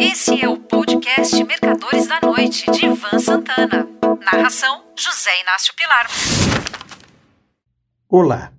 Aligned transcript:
Esse 0.00 0.40
é 0.40 0.48
o 0.48 0.56
podcast 0.56 1.42
Mercadores 1.42 2.06
da 2.06 2.20
Noite, 2.20 2.70
de 2.70 2.86
Ivan 2.86 3.18
Santana. 3.18 3.88
Narração: 4.24 4.84
José 4.96 5.30
Inácio 5.42 5.74
Pilar. 5.74 6.06
Olá. 8.08 8.52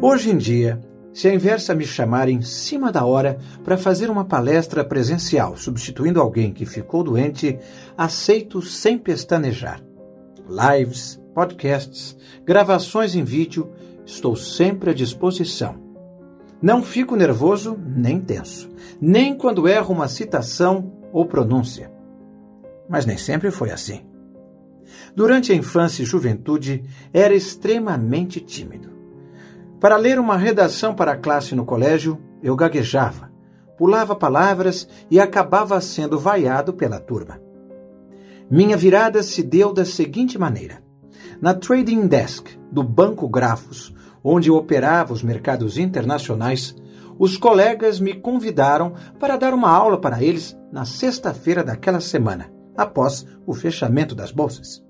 Hoje 0.00 0.30
em 0.30 0.38
dia, 0.38 0.80
se 1.12 1.28
a 1.28 1.34
inversa 1.34 1.74
me 1.74 1.86
chamar 1.86 2.30
em 2.30 2.40
cima 2.40 2.90
da 2.90 3.04
hora 3.04 3.38
para 3.62 3.76
fazer 3.76 4.08
uma 4.08 4.24
palestra 4.24 4.82
presencial, 4.82 5.56
substituindo 5.56 6.18
alguém 6.18 6.50
que 6.50 6.64
ficou 6.64 7.04
doente, 7.04 7.58
aceito 7.96 8.62
sem 8.62 8.96
pestanejar. 8.96 9.82
Lives, 10.48 11.20
podcasts, 11.34 12.16
gravações 12.44 13.14
em 13.14 13.22
vídeo, 13.22 13.70
estou 14.06 14.34
sempre 14.34 14.90
à 14.90 14.94
disposição. 14.94 15.79
Não 16.62 16.82
fico 16.82 17.16
nervoso 17.16 17.78
nem 17.86 18.20
tenso, 18.20 18.70
nem 19.00 19.34
quando 19.34 19.66
erro 19.66 19.94
uma 19.94 20.08
citação 20.08 20.92
ou 21.12 21.24
pronúncia. 21.24 21.90
Mas 22.88 23.06
nem 23.06 23.16
sempre 23.16 23.50
foi 23.50 23.70
assim. 23.70 24.04
Durante 25.14 25.52
a 25.52 25.54
infância 25.54 26.02
e 26.02 26.06
juventude, 26.06 26.84
era 27.12 27.34
extremamente 27.34 28.40
tímido. 28.40 28.90
Para 29.80 29.96
ler 29.96 30.18
uma 30.18 30.36
redação 30.36 30.94
para 30.94 31.12
a 31.12 31.16
classe 31.16 31.54
no 31.54 31.64
colégio, 31.64 32.18
eu 32.42 32.54
gaguejava, 32.54 33.30
pulava 33.78 34.14
palavras 34.14 34.86
e 35.10 35.18
acabava 35.18 35.80
sendo 35.80 36.18
vaiado 36.18 36.74
pela 36.74 37.00
turma. 37.00 37.40
Minha 38.50 38.76
virada 38.76 39.22
se 39.22 39.42
deu 39.42 39.72
da 39.72 39.86
seguinte 39.86 40.38
maneira: 40.38 40.82
na 41.40 41.54
trading 41.54 42.06
desk 42.06 42.48
do 42.70 42.82
Banco 42.82 43.26
Grafos, 43.28 43.94
onde 44.22 44.50
operava 44.50 45.12
os 45.12 45.22
mercados 45.22 45.78
internacionais, 45.78 46.74
os 47.18 47.36
colegas 47.36 48.00
me 48.00 48.14
convidaram 48.14 48.94
para 49.18 49.36
dar 49.36 49.52
uma 49.52 49.70
aula 49.70 50.00
para 50.00 50.22
eles 50.22 50.56
na 50.72 50.84
sexta-feira 50.84 51.62
daquela 51.62 52.00
semana, 52.00 52.50
após 52.76 53.26
o 53.46 53.52
fechamento 53.52 54.14
das 54.14 54.32
bolsas. 54.32 54.82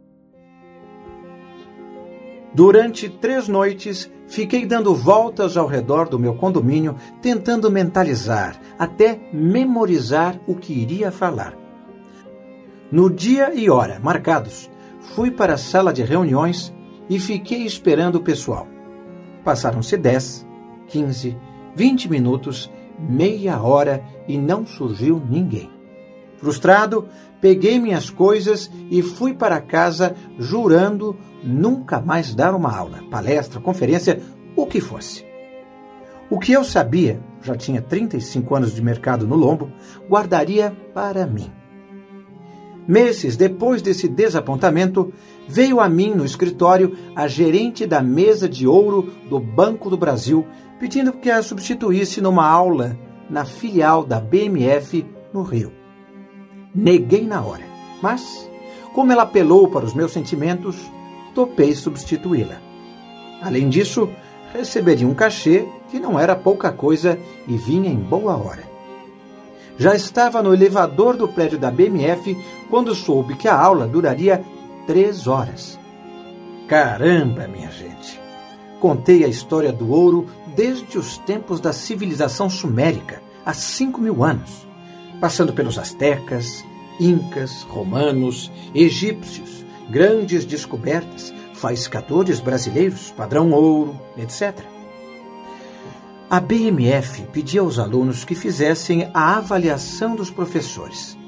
Durante 2.52 3.08
três 3.08 3.46
noites, 3.46 4.10
fiquei 4.27 4.66
dando 4.66 4.94
voltas 4.94 5.56
ao 5.56 5.66
redor 5.66 6.08
do 6.08 6.18
meu 6.18 6.34
condomínio, 6.34 6.96
tentando 7.22 7.70
mentalizar, 7.70 8.60
até 8.78 9.20
memorizar 9.33 10.38
o 10.46 10.56
que 10.56 10.72
iria 10.72 11.12
falar. 11.12 11.56
No 12.90 13.08
dia 13.08 13.55
e 13.55 13.70
hora 13.70 14.00
marcados, 14.00 14.68
fui 15.14 15.30
para 15.30 15.55
a 15.55 15.58
sala 15.58 15.92
de 15.92 16.02
reuniões 16.02 16.74
e 17.08 17.20
fiquei 17.20 17.64
esperando 17.64 18.16
o 18.16 18.22
pessoal. 18.22 18.66
Passaram-se 19.44 19.96
10, 19.96 20.46
15, 20.88 21.36
20 21.74 22.10
minutos, 22.10 22.70
meia 22.98 23.60
hora 23.62 24.05
e 24.28 24.36
não 24.36 24.66
surgiu 24.66 25.22
ninguém. 25.28 25.70
Frustrado, 26.36 27.08
peguei 27.41 27.78
minhas 27.78 28.11
coisas 28.11 28.70
e 28.91 29.02
fui 29.02 29.34
para 29.34 29.61
casa 29.61 30.14
jurando 30.38 31.16
nunca 31.42 32.00
mais 32.00 32.34
dar 32.34 32.55
uma 32.55 32.74
aula, 32.74 33.02
palestra, 33.11 33.61
conferência, 33.61 34.20
o 34.56 34.66
que 34.66 34.80
fosse. 34.80 35.24
O 36.30 36.38
que 36.38 36.52
eu 36.52 36.62
sabia, 36.62 37.20
já 37.42 37.56
tinha 37.56 37.83
35 37.83 38.55
anos 38.55 38.74
de 38.74 38.83
mercado 38.83 39.27
no 39.27 39.36
lombo, 39.36 39.70
guardaria 40.08 40.74
para 40.94 41.27
mim. 41.27 41.50
Meses 42.91 43.36
depois 43.36 43.80
desse 43.80 44.08
desapontamento, 44.08 45.12
veio 45.46 45.78
a 45.78 45.88
mim 45.88 46.12
no 46.12 46.24
escritório 46.24 46.98
a 47.14 47.28
gerente 47.28 47.86
da 47.86 48.02
mesa 48.02 48.48
de 48.48 48.66
ouro 48.66 49.12
do 49.28 49.38
Banco 49.38 49.88
do 49.88 49.96
Brasil, 49.96 50.44
pedindo 50.80 51.12
que 51.12 51.30
a 51.30 51.41
substituísse 51.41 52.20
numa 52.20 52.44
aula 52.44 52.98
na 53.30 53.44
filial 53.44 54.05
da 54.05 54.18
BMF 54.18 55.06
no 55.33 55.44
Rio. 55.44 55.70
Neguei 56.74 57.24
na 57.24 57.41
hora, 57.41 57.62
mas, 58.02 58.50
como 58.92 59.12
ela 59.12 59.22
apelou 59.22 59.68
para 59.68 59.84
os 59.84 59.94
meus 59.94 60.11
sentimentos, 60.11 60.77
topei 61.33 61.77
substituí-la. 61.77 62.61
Além 63.40 63.68
disso, 63.68 64.11
receberia 64.52 65.07
um 65.07 65.14
cachê 65.14 65.64
que 65.92 66.01
não 66.01 66.18
era 66.18 66.34
pouca 66.34 66.72
coisa 66.72 67.17
e 67.46 67.57
vinha 67.57 67.89
em 67.89 67.98
boa 67.98 68.36
hora. 68.36 68.70
Já 69.79 69.95
estava 69.95 70.42
no 70.42 70.53
elevador 70.53 71.17
do 71.17 71.29
prédio 71.29 71.58
da 71.58 71.70
BMF 71.70 72.36
quando 72.69 72.95
soube 72.95 73.36
que 73.36 73.48
a 73.48 73.58
aula 73.58 73.86
duraria 73.86 74.45
três 74.86 75.27
horas. 75.27 75.79
Caramba, 76.69 77.48
minha 77.48 77.70
gente! 77.70 78.20
Contei 78.79 79.25
a 79.25 79.29
história 79.29 79.73
do 79.73 79.91
ouro 79.91 80.27
desde 80.55 80.98
os 80.98 81.19
tempos 81.19 81.61
da 81.61 81.73
civilização 81.73 82.48
sumérica, 82.48 83.23
há 83.45 83.53
cinco 83.53 84.01
mil 84.01 84.25
anos, 84.25 84.67
passando 85.20 85.53
pelos 85.53 85.79
astecas, 85.79 86.64
incas, 86.98 87.63
romanos, 87.63 88.51
egípcios, 88.75 89.64
grandes 89.91 90.45
descobertas, 90.45 91.33
faiscadores 91.55 92.41
brasileiros, 92.41 93.11
padrão 93.17 93.51
ouro, 93.51 93.98
etc. 94.17 94.80
A 96.30 96.39
BMF 96.39 97.23
pedia 97.33 97.61
aos 97.61 97.77
alunos 97.77 98.24
que 98.24 98.36
fizessem 98.36 99.11
a 99.13 99.39
avaliação 99.39 100.14
dos 100.14 100.30
professores. 100.30 101.18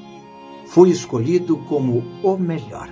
Fui 0.67 0.91
escolhido 0.91 1.57
como 1.69 2.05
o 2.23 2.37
melhor. 2.37 2.89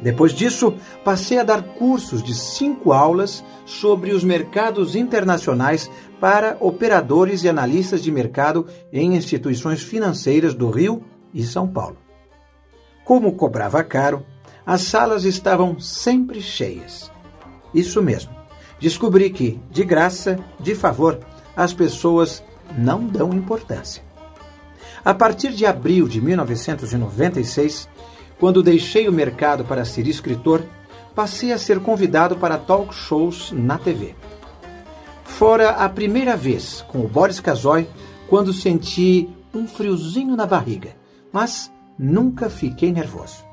Depois 0.00 0.32
disso, 0.32 0.74
passei 1.04 1.40
a 1.40 1.42
dar 1.42 1.64
cursos 1.74 2.22
de 2.22 2.32
cinco 2.32 2.92
aulas 2.92 3.42
sobre 3.64 4.12
os 4.12 4.22
mercados 4.22 4.94
internacionais 4.94 5.90
para 6.20 6.56
operadores 6.60 7.42
e 7.42 7.48
analistas 7.48 8.04
de 8.04 8.12
mercado 8.12 8.64
em 8.92 9.16
instituições 9.16 9.82
financeiras 9.82 10.54
do 10.54 10.70
Rio 10.70 11.02
e 11.34 11.42
São 11.42 11.66
Paulo. 11.66 11.96
Como 13.04 13.34
cobrava 13.34 13.82
caro, 13.82 14.24
as 14.64 14.82
salas 14.82 15.24
estavam 15.24 15.80
sempre 15.80 16.40
cheias. 16.40 17.10
Isso 17.74 18.00
mesmo 18.00 18.45
descobri 18.80 19.30
que, 19.30 19.60
de 19.70 19.84
graça, 19.84 20.38
de 20.60 20.74
favor, 20.74 21.18
as 21.56 21.72
pessoas 21.72 22.42
não 22.76 23.06
dão 23.06 23.32
importância. 23.32 24.02
A 25.04 25.14
partir 25.14 25.52
de 25.52 25.64
abril 25.64 26.08
de 26.08 26.20
1996, 26.20 27.88
quando 28.38 28.62
deixei 28.62 29.08
o 29.08 29.12
mercado 29.12 29.64
para 29.64 29.84
ser 29.84 30.06
escritor, 30.06 30.62
passei 31.14 31.52
a 31.52 31.58
ser 31.58 31.80
convidado 31.80 32.36
para 32.36 32.58
talk 32.58 32.94
shows 32.94 33.52
na 33.52 33.78
TV. 33.78 34.14
Fora 35.24 35.70
a 35.70 35.88
primeira 35.88 36.36
vez 36.36 36.84
com 36.88 37.00
o 37.00 37.08
Boris 37.08 37.40
Casoy, 37.40 37.88
quando 38.28 38.52
senti 38.52 39.28
um 39.54 39.66
friozinho 39.66 40.36
na 40.36 40.46
barriga, 40.46 40.96
mas 41.32 41.70
nunca 41.98 42.50
fiquei 42.50 42.92
nervoso. 42.92 43.44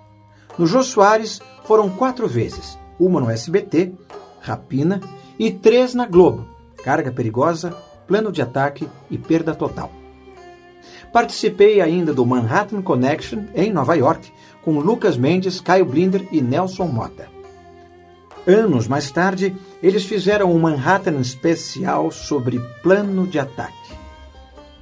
No 0.57 0.65
Jô 0.65 0.83
Soares 0.83 1.41
foram 1.65 1.89
quatro 1.89 2.27
vezes, 2.27 2.77
uma 2.99 3.21
no 3.21 3.29
SBT 3.29 3.93
rapina, 4.43 4.99
e 5.39 5.49
três 5.49 5.95
na 5.95 6.05
Globo, 6.05 6.45
carga 6.83 7.11
perigosa, 7.11 7.75
plano 8.05 8.31
de 8.31 8.41
ataque 8.41 8.87
e 9.09 9.17
perda 9.17 9.55
total. 9.55 9.89
Participei 11.11 11.79
ainda 11.79 12.13
do 12.13 12.25
Manhattan 12.25 12.81
Connection 12.81 13.45
em 13.55 13.71
Nova 13.71 13.95
York, 13.95 14.31
com 14.61 14.79
Lucas 14.79 15.17
Mendes, 15.17 15.61
Caio 15.61 15.85
Blinder 15.85 16.27
e 16.31 16.41
Nelson 16.41 16.85
Mota. 16.85 17.27
Anos 18.45 18.87
mais 18.87 19.09
tarde, 19.09 19.55
eles 19.81 20.03
fizeram 20.03 20.51
um 20.51 20.59
Manhattan 20.59 21.19
especial 21.21 22.11
sobre 22.11 22.59
plano 22.81 23.25
de 23.25 23.39
ataque. 23.39 23.93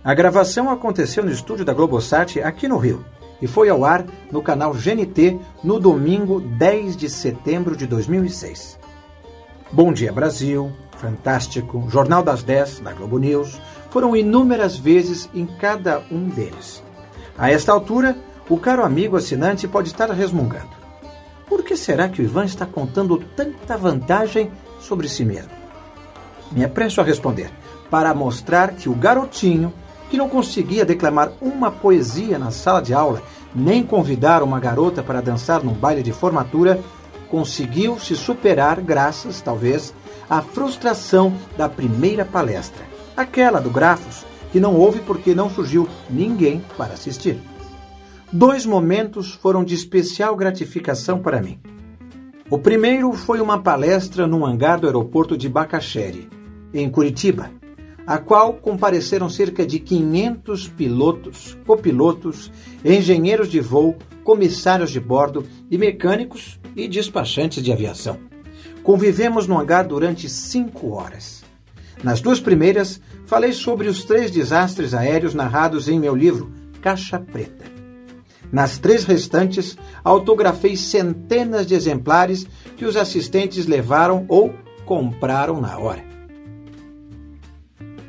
A 0.04 0.16
gravação 0.16 0.70
aconteceu 0.72 1.24
no 1.24 1.32
estúdio 1.32 1.64
da 1.64 1.74
Globosat 1.74 2.42
aqui 2.42 2.68
no 2.68 2.78
Rio 2.78 3.06
e 3.40 3.46
foi 3.46 3.70
ao 3.70 3.86
ar 3.86 4.06
no 4.32 4.42
canal 4.42 4.74
GNT 4.74 5.40
no 5.64 5.80
domingo 5.80 6.40
10 6.40 6.98
de 6.98 7.08
setembro 7.08 7.76
de 7.76 7.86
2006. 7.86 8.81
Bom 9.74 9.94
Dia 9.94 10.12
Brasil, 10.12 10.70
Fantástico, 10.98 11.86
Jornal 11.90 12.22
das 12.22 12.44
10 12.44 12.82
da 12.82 12.92
Globo 12.92 13.18
News 13.18 13.58
foram 13.90 14.14
inúmeras 14.18 14.78
vezes 14.78 15.30
em 15.34 15.46
cada 15.46 16.04
um 16.12 16.28
deles. 16.28 16.84
A 17.38 17.50
esta 17.50 17.72
altura, 17.72 18.18
o 18.50 18.58
caro 18.58 18.84
amigo 18.84 19.16
assinante 19.16 19.70
pode 19.70 19.88
estar 19.88 20.12
resmungando. 20.12 20.72
Por 21.48 21.64
que 21.64 21.78
será 21.78 22.10
que 22.10 22.22
o 22.22 22.26
Ivan 22.26 22.44
está 22.44 22.66
contando 22.66 23.18
tanta 23.34 23.78
vantagem 23.78 24.52
sobre 24.82 25.08
si 25.08 25.24
mesmo? 25.24 25.52
Me 26.52 26.66
apresso 26.66 27.00
a 27.00 27.04
responder, 27.06 27.50
para 27.90 28.14
mostrar 28.14 28.74
que 28.74 28.90
o 28.90 28.94
garotinho, 28.94 29.74
que 30.10 30.18
não 30.18 30.28
conseguia 30.28 30.84
declamar 30.84 31.32
uma 31.42 31.72
poesia 31.72 32.38
na 32.38 32.52
sala 32.52 32.82
de 32.82 32.94
aula, 32.94 33.24
nem 33.56 33.84
convidar 33.84 34.44
uma 34.44 34.60
garota 34.60 35.02
para 35.02 35.22
dançar 35.22 35.64
num 35.64 35.74
baile 35.74 36.04
de 36.04 36.12
formatura, 36.12 36.78
conseguiu 37.32 37.98
se 37.98 38.14
superar 38.14 38.82
graças, 38.82 39.40
talvez, 39.40 39.94
à 40.30 40.42
frustração 40.42 41.34
da 41.58 41.70
primeira 41.70 42.26
palestra, 42.26 42.84
aquela 43.16 43.62
do 43.62 43.70
Grafos, 43.70 44.26
que 44.52 44.60
não 44.60 44.76
houve 44.76 45.00
porque 45.00 45.34
não 45.34 45.50
surgiu 45.50 45.88
ninguém 46.10 46.62
para 46.78 46.94
assistir. 46.94 47.40
Dois 48.34 48.66
momentos 48.66 49.34
foram 49.34 49.64
de 49.64 49.74
especial 49.74 50.36
gratificação 50.36 51.20
para 51.20 51.42
mim. 51.42 51.58
O 52.50 52.58
primeiro 52.58 53.14
foi 53.14 53.40
uma 53.40 53.62
palestra 53.62 54.28
no 54.28 54.46
hangar 54.46 54.78
do 54.78 54.88
aeroporto 54.88 55.38
de 55.38 55.48
Bacacheri, 55.48 56.30
em 56.74 56.90
Curitiba, 56.90 57.50
a 58.06 58.18
qual 58.18 58.54
compareceram 58.56 59.30
cerca 59.30 59.66
de 59.66 59.80
500 59.80 60.68
pilotos, 60.68 61.58
copilotos, 61.66 62.52
engenheiros 62.84 63.48
de 63.48 63.62
voo, 63.62 63.96
comissários 64.22 64.92
de 64.92 65.00
bordo 65.00 65.46
e 65.70 65.78
mecânicos 65.78 66.60
e 66.76 66.88
despachantes 66.88 67.64
de 67.64 67.72
aviação. 67.72 68.20
Convivemos 68.84 69.48
no 69.48 69.60
hangar 69.60 69.88
durante 69.88 70.28
cinco 70.28 70.92
horas. 70.92 71.44
Nas 72.04 72.20
duas 72.20 72.40
primeiras, 72.40 73.00
falei 73.26 73.54
sobre 73.54 73.88
os 73.88 74.04
três 74.04 74.32
desastres 74.32 74.94
aéreos 74.94 75.34
narrados 75.34 75.88
em 75.88 76.00
meu 76.00 76.16
livro 76.16 76.52
Caixa 76.82 77.20
Preta. 77.20 77.66
Nas 78.52 78.78
três 78.78 79.06
restantes, 79.06 79.78
autografei 80.04 80.76
centenas 80.76 81.66
de 81.66 81.74
exemplares 81.74 82.46
que 82.76 82.86
os 82.86 82.98
assistentes 82.98 83.66
levaram 83.66 84.26
ou 84.28 84.54
compraram 84.86 85.62
na 85.62 85.78
hora. 85.78 86.04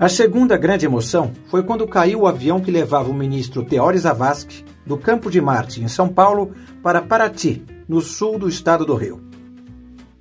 A 0.01 0.09
segunda 0.09 0.57
grande 0.57 0.85
emoção 0.85 1.31
foi 1.47 1.63
quando 1.63 1.87
caiu 1.87 2.23
o 2.23 2.27
avião 2.27 2.61
que 2.61 2.73
levava 2.73 3.09
o 3.09 3.15
ministro 3.15 3.65
Teori 3.65 3.99
Zavascki 3.99 4.65
do 4.85 4.97
Campo 4.97 5.31
de 5.31 5.41
Marte, 5.41 5.81
em 5.81 5.87
São 5.87 6.09
Paulo, 6.09 6.53
para 6.83 7.01
Paraty, 7.01 7.63
no 7.89 8.01
sul 8.01 8.39
do 8.39 8.49
estado 8.49 8.85
do 8.85 8.95
Rio. 8.95 9.21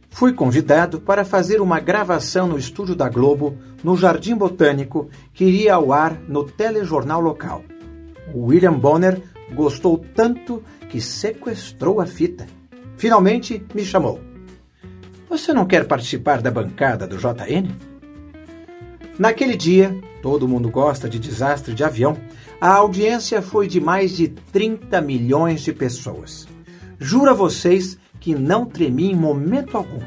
Fui 0.09 0.33
convidado 0.33 0.99
para 0.99 1.25
fazer 1.25 1.61
uma 1.61 1.79
gravação 1.79 2.47
no 2.47 2.57
estúdio 2.57 2.95
da 2.95 3.09
Globo, 3.09 3.57
no 3.83 3.95
Jardim 3.95 4.35
Botânico, 4.35 5.09
que 5.33 5.45
iria 5.45 5.75
ao 5.75 5.91
ar 5.91 6.19
no 6.27 6.43
telejornal 6.43 7.21
local. 7.21 7.63
William 8.35 8.73
Bonner 8.73 9.21
gostou 9.53 9.97
tanto 10.13 10.61
que 10.89 11.01
sequestrou 11.01 12.01
a 12.01 12.05
fita. 12.05 12.45
Finalmente 12.97 13.65
me 13.73 13.83
chamou. 13.83 14.19
Você 15.29 15.53
não 15.53 15.65
quer 15.65 15.87
participar 15.87 16.41
da 16.41 16.51
bancada 16.51 17.07
do 17.07 17.17
JN? 17.17 17.73
Naquele 19.17 19.55
dia, 19.55 19.97
todo 20.21 20.47
mundo 20.47 20.69
gosta 20.69 21.09
de 21.09 21.17
desastre 21.17 21.73
de 21.73 21.83
avião, 21.83 22.17
a 22.59 22.73
audiência 22.73 23.41
foi 23.41 23.67
de 23.67 23.79
mais 23.79 24.11
de 24.15 24.27
30 24.27 25.01
milhões 25.01 25.61
de 25.61 25.73
pessoas. 25.73 26.47
Juro 27.03 27.31
a 27.31 27.33
vocês 27.33 27.97
que 28.19 28.35
não 28.35 28.63
tremi 28.63 29.09
em 29.09 29.15
momento 29.15 29.75
algum. 29.75 30.01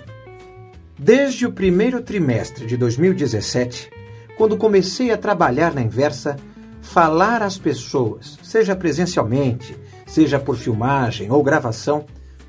Desde 0.96 1.44
o 1.44 1.50
primeiro 1.50 2.00
trimestre 2.00 2.66
de 2.66 2.76
2017, 2.76 3.90
quando 4.38 4.56
comecei 4.56 5.10
a 5.10 5.18
trabalhar 5.18 5.74
na 5.74 5.82
inversa, 5.82 6.36
falar 6.80 7.42
às 7.42 7.58
pessoas, 7.58 8.38
seja 8.44 8.76
presencialmente, 8.76 9.76
seja 10.06 10.38
por 10.38 10.56
filmagem 10.56 11.32
ou 11.32 11.42
gravação, 11.42 12.06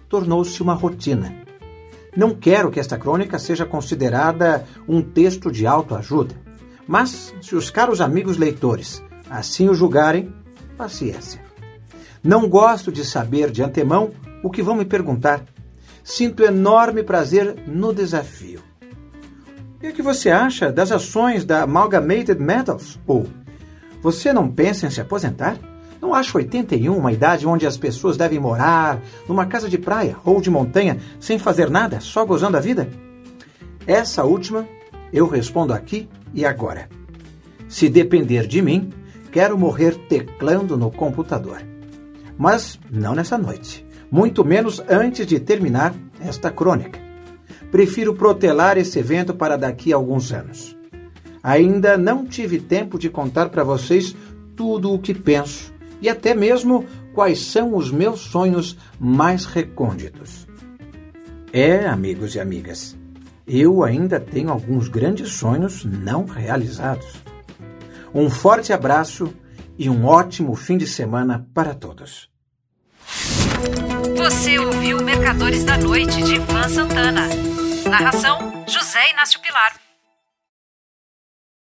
tornou-se 0.07 0.61
uma 0.61 0.75
rotina. 0.75 1.33
Não 2.15 2.35
quero 2.35 2.69
que 2.69 2.79
esta 2.79 2.99
crônica 2.99 3.39
seja 3.39 3.65
considerada 3.65 4.63
um 4.87 5.01
texto 5.01 5.51
de 5.51 5.65
autoajuda. 5.65 6.35
Mas, 6.87 7.33
se 7.41 7.55
os 7.55 7.71
caros 7.71 7.99
amigos 7.99 8.37
leitores 8.37 9.03
assim 9.27 9.67
o 9.69 9.73
julgarem, 9.73 10.31
paciência. 10.77 11.43
Não 12.23 12.47
gosto 12.47 12.91
de 12.91 13.03
saber 13.03 13.49
de 13.49 13.63
antemão 13.63 14.11
o 14.45 14.49
que 14.51 14.61
vão 14.61 14.75
me 14.75 14.85
perguntar. 14.85 15.43
Sinto 16.03 16.43
enorme 16.43 17.01
prazer 17.01 17.55
no 17.65 17.91
desafio. 17.91 18.61
O 19.83 19.91
que 19.91 20.03
você 20.03 20.29
acha 20.29 20.71
das 20.71 20.91
ações 20.91 21.43
da 21.43 21.63
Amalgamated 21.63 22.39
Metals? 22.39 22.99
Ou 23.07 23.25
você 24.03 24.31
não 24.31 24.47
pensa 24.47 24.85
em 24.85 24.91
se 24.91 25.01
aposentar? 25.01 25.57
Não 25.99 26.13
acha 26.13 26.37
81 26.37 26.95
uma 26.95 27.11
idade 27.11 27.47
onde 27.47 27.65
as 27.65 27.75
pessoas 27.75 28.17
devem 28.17 28.37
morar 28.37 29.01
numa 29.27 29.47
casa 29.47 29.67
de 29.67 29.79
praia 29.79 30.15
ou 30.23 30.39
de 30.39 30.51
montanha 30.51 30.99
sem 31.19 31.39
fazer 31.39 31.71
nada, 31.71 31.99
só 31.99 32.23
gozando 32.23 32.55
a 32.55 32.59
vida? 32.59 32.87
Essa 33.87 34.25
última 34.25 34.67
eu 35.11 35.27
respondo 35.27 35.73
aqui 35.73 36.07
e 36.35 36.45
agora. 36.45 36.87
Se 37.67 37.89
depender 37.89 38.45
de 38.45 38.61
mim, 38.61 38.93
quero 39.31 39.57
morrer 39.57 39.95
teclando 40.07 40.77
no 40.77 40.91
computador. 40.91 41.63
Mas 42.37 42.79
não 42.91 43.15
nessa 43.15 43.37
noite, 43.37 43.84
muito 44.15 44.45
menos 44.45 44.81
antes 44.87 45.27
de 45.27 45.41
terminar 45.41 45.93
esta 46.21 46.49
crônica. 46.49 46.97
Prefiro 47.69 48.15
protelar 48.15 48.77
esse 48.77 48.97
evento 48.97 49.33
para 49.33 49.57
daqui 49.57 49.91
a 49.91 49.97
alguns 49.97 50.31
anos. 50.31 50.73
Ainda 51.43 51.97
não 51.97 52.25
tive 52.25 52.61
tempo 52.61 52.97
de 52.97 53.09
contar 53.09 53.49
para 53.49 53.61
vocês 53.61 54.15
tudo 54.55 54.93
o 54.93 54.99
que 54.99 55.13
penso 55.13 55.73
e 56.01 56.07
até 56.07 56.33
mesmo 56.33 56.85
quais 57.13 57.39
são 57.39 57.75
os 57.75 57.91
meus 57.91 58.21
sonhos 58.21 58.77
mais 58.97 59.43
recônditos. 59.43 60.47
É, 61.51 61.85
amigos 61.85 62.35
e 62.35 62.39
amigas, 62.39 62.95
eu 63.45 63.83
ainda 63.83 64.17
tenho 64.17 64.49
alguns 64.49 64.87
grandes 64.87 65.33
sonhos 65.33 65.83
não 65.83 66.23
realizados. 66.23 67.21
Um 68.13 68.29
forte 68.29 68.71
abraço 68.71 69.33
e 69.77 69.89
um 69.89 70.05
ótimo 70.05 70.55
fim 70.55 70.77
de 70.77 70.87
semana 70.87 71.45
para 71.53 71.73
todos. 71.73 72.33
Você 74.17 74.57
ouviu 74.59 75.01
Mercadores 75.03 75.63
da 75.63 75.77
Noite 75.77 76.21
de 76.23 76.35
Ivan 76.35 76.67
Santana. 76.69 77.27
Narração: 77.89 78.65
José 78.67 79.11
Inácio 79.11 79.39
Pilar. 79.39 79.74